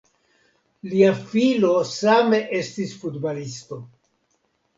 [0.93, 3.81] Lia filo same estis futbalisto.